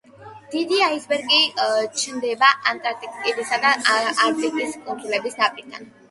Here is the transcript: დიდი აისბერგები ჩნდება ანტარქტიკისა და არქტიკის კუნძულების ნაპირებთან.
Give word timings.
დიდი 0.51 0.77
აისბერგები 0.83 1.67
ჩნდება 2.03 2.49
ანტარქტიკისა 2.71 3.59
და 3.65 3.73
არქტიკის 3.97 4.73
კუნძულების 4.87 5.37
ნაპირებთან. 5.43 5.87